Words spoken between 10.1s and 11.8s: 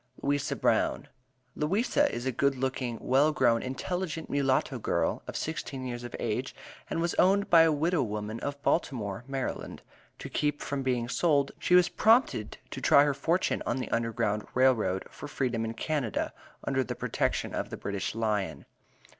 To keep from being sold, she